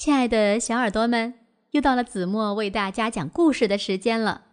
[0.00, 1.34] 亲爱的小耳朵们，
[1.72, 4.44] 又到了子墨为大家讲故事的时间了。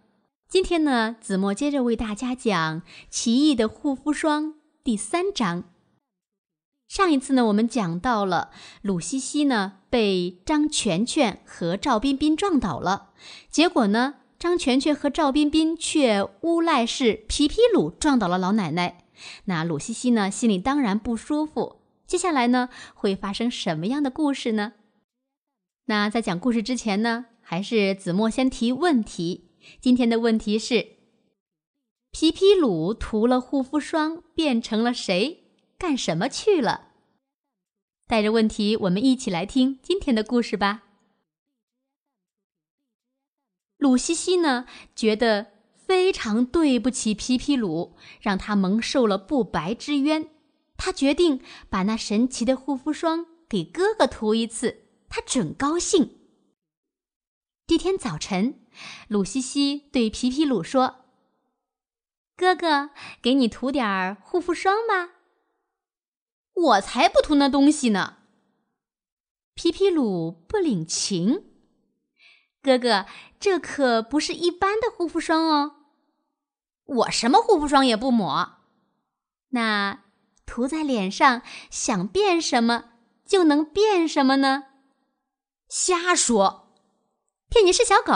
[0.50, 4.48] 今天呢，子墨接着为大家讲《奇异的护肤霜》
[4.84, 5.64] 第三章。
[6.90, 8.50] 上一次呢，我们讲到了
[8.82, 13.12] 鲁西西呢被张全全和赵彬彬撞倒了，
[13.50, 19.06] 结果呢，张全全和赵彬彬却诬赖是皮皮鲁撞倒了老奶奶。
[19.46, 21.78] 那鲁西西呢，心里当然不舒服。
[22.06, 24.74] 接下来呢，会发生什么样的故事呢？
[25.90, 29.52] 那在讲故事之前呢，还是子墨先提问题。
[29.80, 30.98] 今天的问题是：
[32.12, 35.46] 皮皮鲁涂了护肤霜变成了谁？
[35.78, 36.90] 干什么去了？
[38.06, 40.84] 带着问题，我们一起来听今天的故事吧。
[43.78, 50.28] 鲁西西呢，觉得非常对不起皮皮鲁，让他蒙受了不白之冤。
[50.76, 54.87] 他决定把那神奇的护肤霜给哥哥涂一次。
[55.10, 56.18] 他准高兴。
[57.66, 58.66] 第天早晨，
[59.08, 61.06] 鲁西西对皮皮鲁说
[62.38, 62.92] ：“哥哥，
[63.22, 65.16] 给你涂点护肤霜吧。
[66.56, 68.18] ”“我才不涂那东西呢！”
[69.54, 71.46] 皮皮鲁不领情。
[72.64, 73.06] “哥哥，
[73.40, 75.76] 这可不是一般的护肤霜哦。
[76.86, 78.60] ”“我什么护肤霜也不抹。
[79.50, 80.04] ”“那
[80.46, 82.92] 涂在脸上，想变什么
[83.26, 84.66] 就能变什么呢？”
[85.70, 86.68] 瞎说！
[87.50, 88.14] 骗你是小狗。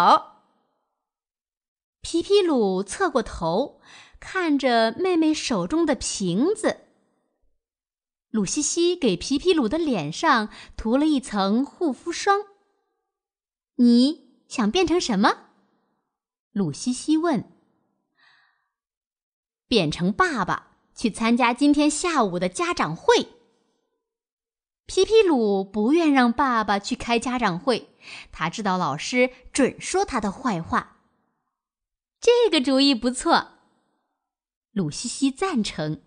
[2.01, 3.81] 皮皮鲁侧过头，
[4.21, 6.85] 看着妹妹手中的瓶子。
[8.29, 12.45] 鲁西西给皮皮鲁的脸上涂了一层护肤霜。
[13.75, 15.49] 你想变成什么？
[16.53, 17.51] 鲁西西问。
[19.67, 23.40] 变成爸爸，去参加今天下午的家长会。
[24.85, 27.89] 皮皮鲁不愿让爸爸去开家长会，
[28.31, 30.97] 他知道老师准说他的坏话。
[32.19, 33.51] 这个主意不错，
[34.73, 36.01] 鲁西西赞成。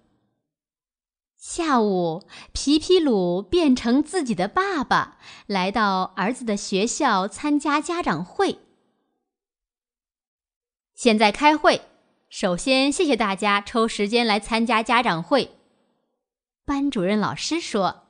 [1.38, 8.58] 下午，皮皮鲁变成自己的爸爸，来到儿子的学校参加家长会。
[10.94, 11.82] 现在开会，
[12.28, 15.56] 首先谢谢大家抽时间来参加家长会。
[16.66, 18.03] 班主任老师说。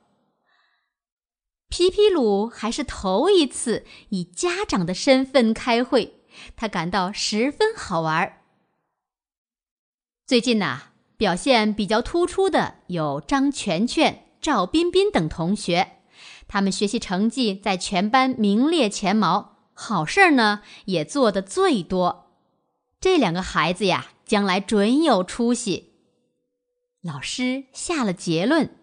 [1.77, 6.13] 皮皮鲁还是头一次以家长的身份开会，
[6.55, 8.37] 他感到十分好玩。
[10.25, 10.83] 最近呐，
[11.17, 15.97] 表现比较突出的有张全全、赵彬彬等同学，
[16.47, 22.31] 他们学习成绩在全班名列前茅，好事儿呢也做得最多。
[23.01, 25.91] 这两个孩子呀，将来准有出息。
[27.01, 28.77] 老师下了结论。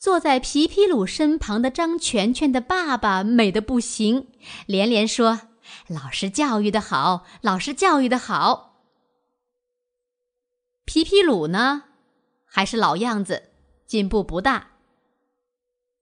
[0.00, 4.28] 坐在皮皮鲁身旁的张全全的爸爸美得不行，
[4.64, 5.42] 连连说
[5.88, 8.86] ：“老师教育的好，老师教育的好。”
[10.86, 11.84] 皮皮鲁呢，
[12.46, 13.50] 还是老样子，
[13.86, 14.68] 进步不大。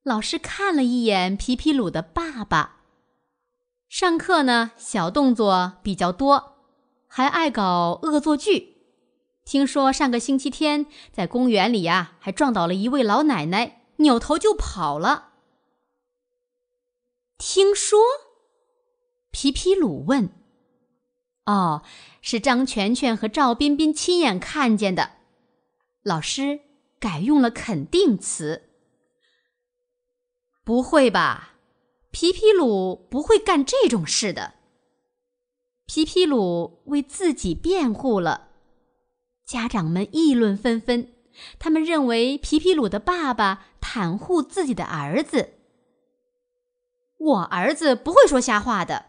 [0.04, 2.82] 老师看了一眼皮皮鲁的爸爸，
[3.88, 6.59] 上课呢小动作比较多，
[7.09, 8.76] 还爱搞恶作剧。
[9.44, 13.78] 听说上个星期天在公园里呀，还撞倒了一位老奶奶。
[13.98, 15.34] 扭头就跑了。
[17.36, 18.00] 听说，
[19.31, 20.31] 皮皮鲁问
[21.47, 21.82] ：“哦，
[22.20, 25.12] 是张全全和赵彬彬亲眼看见的。”
[26.03, 26.60] 老师
[26.98, 28.70] 改用了肯定词
[30.65, 31.54] ：“不会吧？
[32.10, 34.54] 皮皮鲁不会干这种事的。”
[35.86, 38.48] 皮皮鲁为自己辩护了，
[39.44, 41.15] 家长们议论纷纷。
[41.59, 45.54] 他们认为皮皮鲁的爸爸袒护自己的儿子。
[47.19, 49.06] 我儿子不会说瞎话的。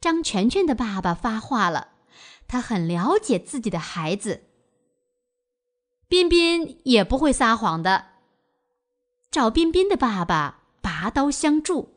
[0.00, 1.88] 张全全的爸爸发话了，
[2.46, 4.44] 他很了解自己的孩子。
[6.08, 8.06] 彬彬也不会撒谎的。
[9.30, 11.94] 赵彬彬的爸爸拔刀相助。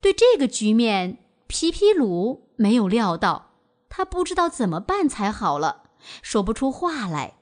[0.00, 3.52] 对这个局面，皮皮鲁没有料到，
[3.88, 5.90] 他不知道怎么办才好了，
[6.22, 7.38] 说不出话来。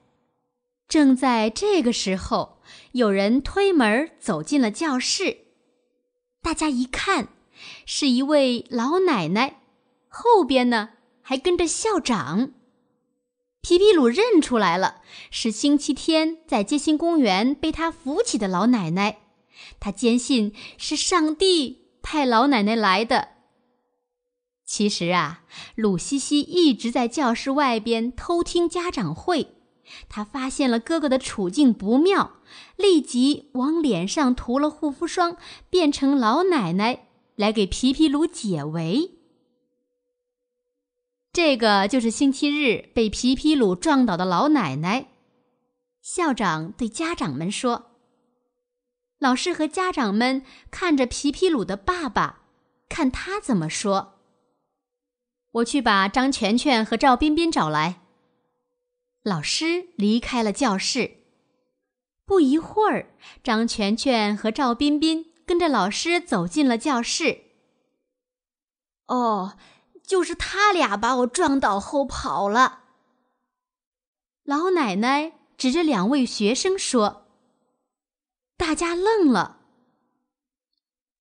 [0.91, 2.57] 正在这个时候，
[2.91, 5.37] 有人推门走进了教室。
[6.41, 7.29] 大家一看，
[7.85, 9.61] 是一位老奶奶，
[10.09, 10.89] 后边呢
[11.21, 12.51] 还跟着校长。
[13.61, 19.19] 皮皮鲁认出来了，是星期天在街心公园被他扶起的老奶奶。
[19.79, 23.29] 他坚信是上帝派老奶奶来的。
[24.65, 25.45] 其实啊，
[25.75, 29.60] 鲁西西一直在教室外边偷听家长会。
[30.09, 32.33] 他发现了哥哥的处境不妙，
[32.75, 35.37] 立即往脸上涂了护肤霜，
[35.69, 39.11] 变成老奶奶来给皮皮鲁解围。
[41.33, 45.07] 这个就是星期日被皮皮鲁撞倒的老奶奶。
[46.01, 47.91] 校长对家长们说
[49.17, 52.41] ：“老师和家长们看着皮皮鲁的爸爸，
[52.89, 54.15] 看他怎么说。”
[55.55, 58.00] 我去把张全全和赵彬彬找来。
[59.23, 61.17] 老师离开了教室。
[62.25, 63.13] 不一会儿，
[63.43, 67.43] 张全全和赵彬彬跟着老师走进了教室。
[69.07, 69.57] 哦，
[70.03, 72.85] 就是他俩把我撞倒后跑了。
[74.43, 77.27] 老奶奶指着两位学生说
[78.57, 79.59] ：“大家愣了。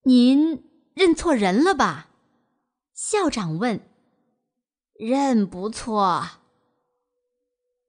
[0.04, 0.64] 您
[0.94, 2.10] 认错人了吧？”
[2.94, 3.86] 校长问。
[4.94, 6.39] 认不错。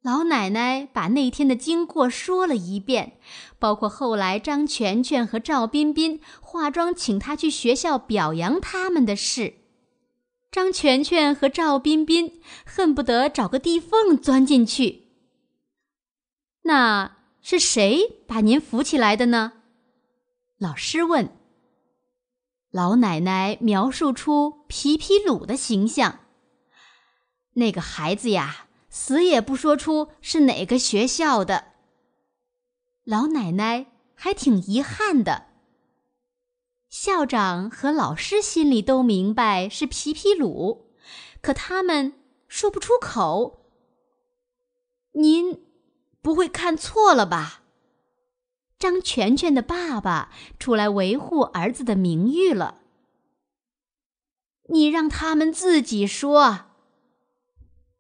[0.01, 3.19] 老奶奶把那天的经过说了一遍，
[3.59, 9.53] 包括后来张全全和赵彬彬化妆请她去学校表扬他们的事。
[10.51, 15.03] 张全全和赵彬彬恨不得找个地缝钻进去。
[16.63, 19.53] 那是谁把您扶起来的呢？
[20.57, 21.29] 老师问。
[22.71, 26.19] 老奶奶描述出皮皮鲁的形象。
[27.53, 31.71] 那个孩子呀，死也不说出是哪个学校的。
[33.05, 35.45] 老奶奶还挺遗憾的。
[36.89, 40.91] 校长和老师心里都明白是皮皮鲁，
[41.41, 42.13] 可他们
[42.49, 43.65] 说不出口。
[45.13, 45.63] 您
[46.21, 47.63] 不会看错了吧？
[48.77, 52.81] 张全全的爸爸出来维护儿子的名誉了。
[54.67, 56.70] 你让他们自己说。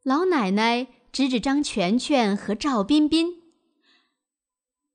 [0.03, 3.41] 老奶奶指指张全全和赵彬彬。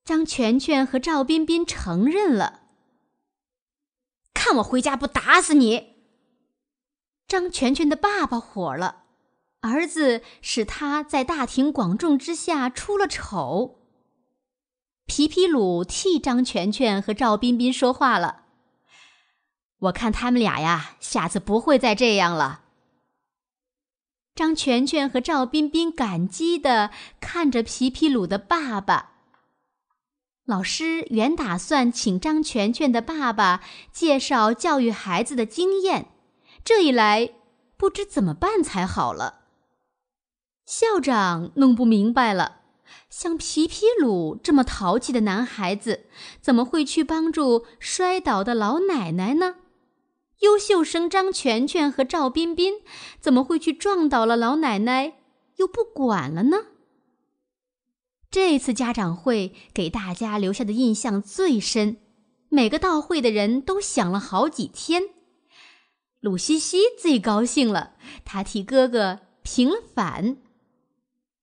[0.04, 2.62] 张全全和赵彬彬承认了。
[4.34, 5.94] 看我回家不打死你！
[7.28, 9.04] 张全全的爸爸火了，
[9.60, 13.82] 儿子使他在大庭广众之下出了丑。
[15.06, 18.46] 皮皮鲁替张全全和赵彬彬说话了。
[19.78, 22.64] 我看他们俩呀，下次不会再这样了。
[24.36, 26.90] 张全全和赵彬彬感激地
[27.20, 29.12] 看着皮皮鲁的爸爸。
[30.44, 36.10] 老师原打算请张全全的爸爸介绍教育孩子的经验，
[36.62, 37.32] 这一来
[37.78, 39.46] 不知怎么办才好了。
[40.66, 42.60] 校长弄不明白了，
[43.08, 46.04] 像皮皮鲁这么淘气的男孩子，
[46.42, 49.56] 怎么会去帮助摔倒的老奶奶呢？
[50.40, 52.74] 优秀生张全全和赵彬彬
[53.18, 55.14] 怎么会去撞倒了老奶奶，
[55.56, 56.58] 又不管了呢？
[58.30, 61.96] 这次家长会给大家留下的印象最深，
[62.50, 65.04] 每个到会的人都想了好几天。
[66.20, 67.94] 鲁西西最高兴了，
[68.24, 70.36] 他替哥哥平了反。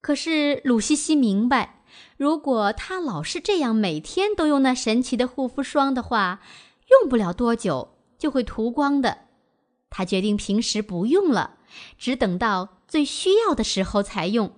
[0.01, 1.83] 可是鲁西西明白，
[2.17, 6.41] 如果他老是这样每天都用那神奇的护肤霜的话，
[6.91, 7.92] 用不了多久。
[8.23, 9.25] 就会涂光的。
[9.89, 11.57] 他决定平时不用了，
[11.97, 14.53] 只等到最需要的时候才用。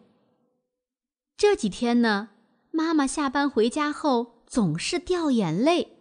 [1.35, 2.29] 这几天呢，
[2.69, 5.97] 妈妈下班回家后总是掉眼泪。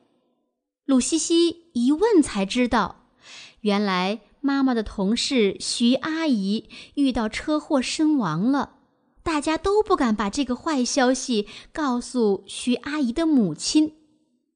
[0.85, 3.07] 鲁西西一问才知道，
[3.61, 8.73] 原来妈妈的同事徐阿姨遇到车祸身亡了。
[9.23, 13.95] 大家都不敢把这个坏消息告诉徐阿姨的母亲。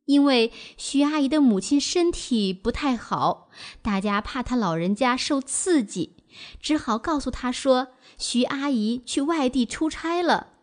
[0.09, 3.51] 因为徐阿姨的母亲身体不太好，
[3.83, 6.17] 大家怕她老人家受刺激，
[6.63, 10.55] 只好告诉她说徐阿姨去外地出差了。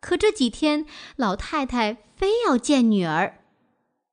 [0.00, 0.86] 可这几天
[1.16, 3.40] 老太太非要见女儿，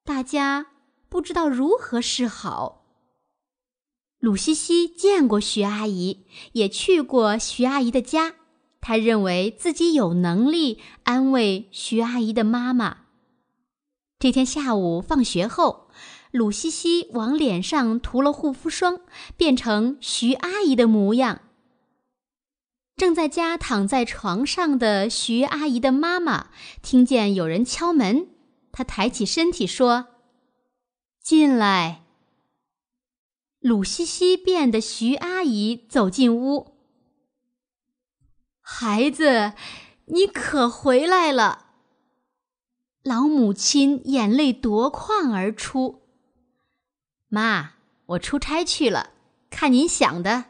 [0.03, 0.65] 大家
[1.07, 2.85] 不知道如何是好。
[4.19, 8.33] 鲁西西见过徐阿姨，也去过徐阿姨的家，
[8.79, 12.97] 她认为自己有能力安慰徐阿姨的妈妈。
[14.21, 15.89] 这天下午放学后，
[16.29, 18.99] 鲁西西往脸上涂了护肤霜，
[19.35, 21.41] 变成徐阿姨的模样。
[22.95, 26.51] 正在家躺在床上的徐阿姨的妈妈
[26.83, 28.27] 听见有人敲门，
[28.71, 30.09] 她抬起身体说
[31.19, 32.03] ：“进来。”
[33.59, 36.75] 鲁西西变的徐阿姨走进屋
[38.61, 39.53] ：“孩子，
[40.05, 41.69] 你可回来了。”
[43.03, 46.03] 老母亲眼泪夺眶而出。
[47.29, 47.71] 妈，
[48.05, 49.11] 我出差去了，
[49.49, 50.45] 看您想的。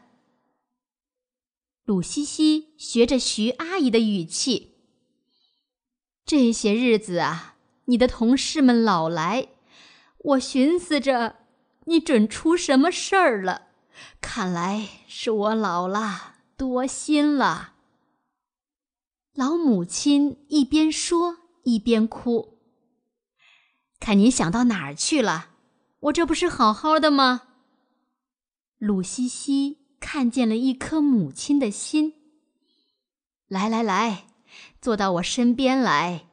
[1.86, 4.76] 鲁西西学着徐阿姨的语气
[6.26, 7.56] ：“这些日子啊，
[7.86, 9.48] 你的同事们老来，
[10.18, 11.38] 我寻思着，
[11.86, 13.70] 你准出什么事儿了。
[14.20, 17.76] 看来是我老了，多心了。”
[19.34, 22.60] 老母亲一边说一边哭。
[24.00, 25.50] 看你想到哪儿去了？
[26.00, 27.44] 我这不是好好的吗？
[28.80, 32.16] 鲁西西看见了一颗母亲的心。
[33.48, 34.26] 来来来，
[34.82, 36.26] 坐到我身边来。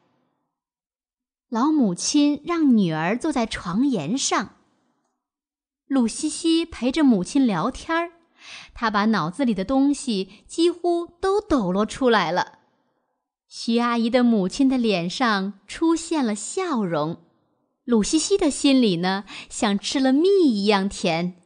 [1.50, 4.56] 老母亲让女儿坐在床沿上。
[5.86, 8.12] 鲁西西陪着母亲聊天儿，
[8.72, 12.57] 她把脑子里的东西几乎都抖落出来了。
[13.48, 17.24] 徐阿姨的母亲的脸上出现了笑容。
[17.84, 21.42] 鲁西西的心里呢，像吃了蜜一样甜。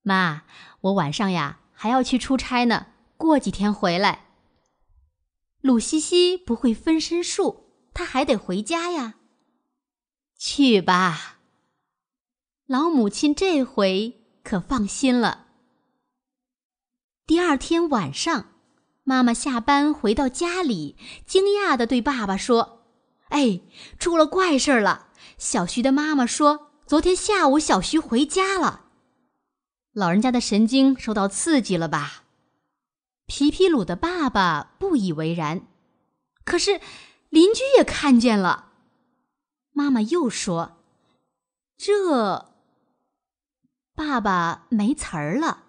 [0.00, 0.44] 妈，
[0.80, 2.86] 我晚上呀还要去出差呢，
[3.18, 4.28] 过几天回来。
[5.60, 9.16] 鲁西西不会分身术，他还得回家呀。
[10.38, 11.40] 去吧。
[12.66, 15.48] 老母亲这回可放心了。
[17.26, 18.53] 第二天晚上，
[19.04, 20.96] 妈妈下班回到家里，
[21.26, 22.80] 惊讶的对爸爸说。
[23.28, 23.60] 哎，
[23.98, 25.08] 出了怪事儿了！
[25.38, 28.86] 小徐的妈妈说，昨天下午小徐回家了，
[29.92, 32.24] 老人家的神经受到刺激了吧？
[33.26, 35.66] 皮皮鲁的爸爸不以为然，
[36.44, 36.80] 可是
[37.28, 38.72] 邻居也看见了。
[39.72, 40.76] 妈妈又说
[41.76, 42.52] ：“这……
[43.96, 45.64] 爸爸没词儿了。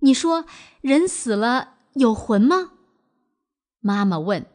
[0.00, 0.44] 你说
[0.82, 2.72] 人死了有魂吗？”
[3.80, 4.46] 妈妈问。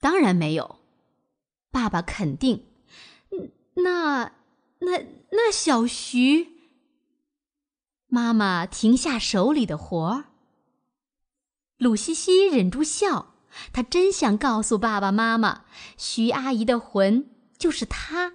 [0.00, 0.80] 当然没有，
[1.70, 2.66] 爸爸肯定。
[3.74, 4.32] 那、
[4.80, 4.98] 那、
[5.30, 6.60] 那小徐，
[8.06, 10.24] 妈妈停下手里的活儿。
[11.78, 13.34] 鲁西西忍住笑，
[13.72, 15.64] 她真想告诉爸爸妈妈，
[15.96, 18.32] 徐阿姨的魂就是她。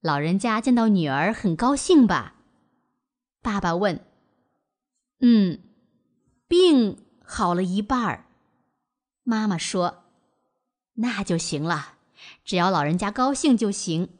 [0.00, 2.34] 老人家见到女儿很高兴吧？
[3.40, 4.04] 爸爸问。
[5.20, 5.60] 嗯，
[6.48, 8.26] 病好了一半儿。
[9.24, 10.04] 妈妈说
[10.94, 11.94] ：“那就行了，
[12.44, 14.10] 只要老人家高兴就行。”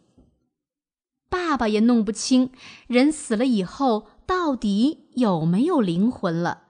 [1.29, 2.53] 爸爸也弄不清
[2.87, 6.65] 人死了以后到底有没有灵魂了。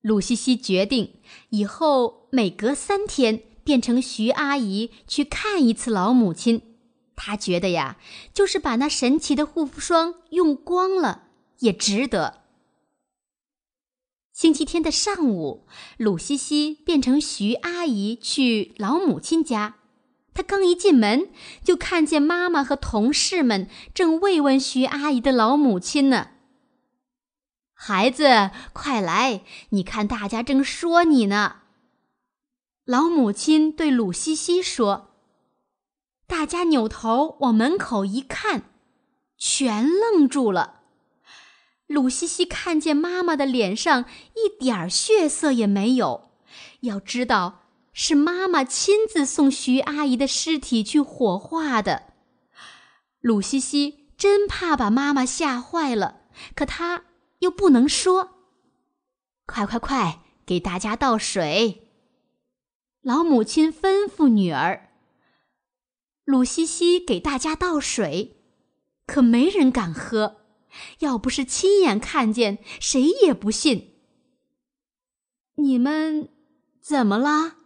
[0.00, 6.76] 鲁西西决定以后每隔三天变成徐阿姨去看一次老母亲。
[7.16, 7.98] 她觉得呀，
[8.32, 12.45] 就是把那神奇的护肤霜用光了也值得。
[14.36, 15.66] 星期天的上午，
[15.96, 19.76] 鲁西西变成徐阿姨去老母亲家。
[20.34, 21.30] 她刚一进门，
[21.64, 26.32] 就看见妈妈和同事们正慰问徐阿姨的老母亲呢。
[27.72, 29.40] 孩子，快来！
[29.70, 31.62] 你看，大家正说你呢。
[32.84, 35.14] 老母亲对鲁西西说。
[36.26, 38.64] 大家扭头往门口一看，
[39.38, 40.75] 全愣住了。
[41.86, 46.30] 鲁西西看见妈妈的脸上一点儿血色也没有，
[46.80, 47.62] 要知道
[47.92, 52.12] 是妈妈亲自送徐阿姨的尸体去火化的。
[53.20, 56.22] 鲁西西真怕把妈妈吓坏了，
[56.54, 57.04] 可她
[57.38, 58.30] 又不能说。
[59.46, 61.88] 快快快，给大家倒水！
[63.00, 64.90] 老母亲吩咐女儿。
[66.24, 68.42] 鲁西西给大家倒水，
[69.06, 70.45] 可没人敢喝。
[71.00, 73.94] 要不是亲眼看见，谁也不信。
[75.56, 76.28] 你们
[76.80, 77.56] 怎么了？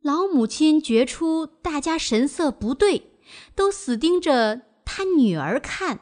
[0.00, 3.10] 老母亲觉出大家神色不对，
[3.54, 6.00] 都死盯着她女儿看。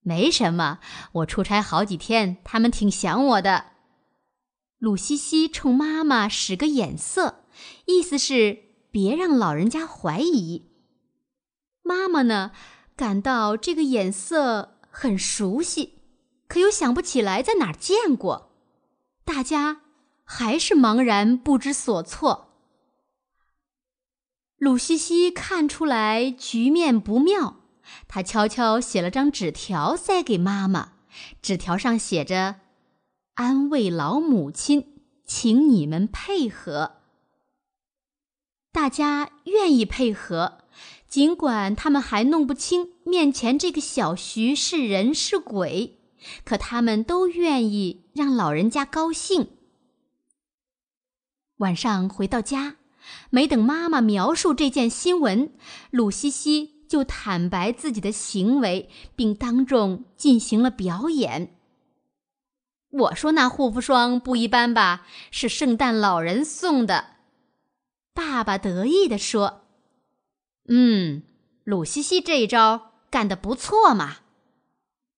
[0.00, 0.80] 没什么，
[1.12, 3.66] 我出差好几天，他们挺想我的。
[4.78, 7.44] 鲁西西冲妈妈使个眼色，
[7.86, 8.58] 意思是
[8.90, 10.72] 别让老人家怀疑。
[11.82, 12.50] 妈妈呢？
[13.02, 15.98] 感到这个眼色很熟悉，
[16.46, 18.52] 可又想不起来在哪儿见过。
[19.24, 19.80] 大家
[20.22, 22.52] 还是茫然不知所措。
[24.56, 27.56] 鲁西西看出来局面不妙，
[28.06, 30.92] 他悄悄写了张纸条塞给妈妈，
[31.42, 32.60] 纸条上写着
[33.34, 36.98] ：“安慰老母亲，请你们配合。”
[38.70, 40.58] 大家愿意配合。
[41.12, 45.98] 尽管他们还弄不清面前这个小徐是人是鬼，
[46.42, 49.48] 可他们都愿意让老人家高兴。
[51.58, 52.76] 晚上回到家，
[53.28, 55.52] 没等妈妈描述这件新闻，
[55.90, 61.54] 鲁西西就坦白自己的行为，并当众进行了表演。
[62.88, 65.06] 我说那护肤霜不一般吧？
[65.30, 67.16] 是圣诞老人送的。
[68.14, 69.61] 爸爸得意地说
[70.68, 71.22] ：“嗯，
[71.64, 74.18] 鲁西西这一招干得不错嘛。”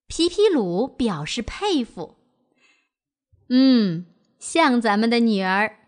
[0.06, 2.16] 皮皮鲁表示佩服。
[3.48, 4.06] 嗯，
[4.38, 5.78] 像咱们的女儿。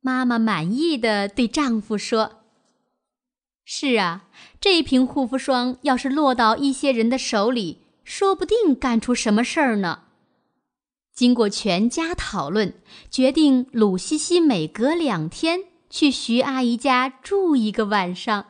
[0.00, 2.42] 妈妈满意的对丈夫说
[3.64, 4.28] ：“是啊，
[4.60, 10.04] 这瓶护肤霜要是落到一些人的手里，说不定干出什么事儿呢。”
[11.14, 12.74] 经过全家讨论，
[13.10, 18.46] 决定鲁西西每隔两天去徐阿姨家住一个晚上。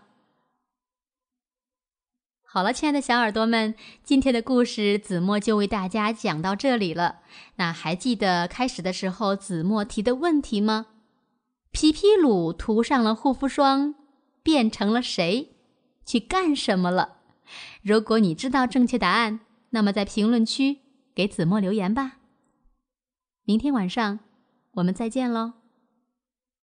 [2.55, 7.21] 好了，亲爱的小耳朵们，今天的故事子墨就为大家讲到这里了。
[7.57, 10.89] 那还记得开始的时候子墨提的问题吗？
[11.71, 13.95] 皮皮鲁涂上了护肤霜，
[14.43, 15.53] 变成了谁？
[16.05, 17.21] 去干什么了？
[17.81, 19.41] 如果你知道正确答案，
[19.71, 20.81] 那么在评论区
[21.15, 22.19] 给子墨留言吧。
[23.47, 24.19] 明天晚上，
[24.73, 25.62] 我们再见喽。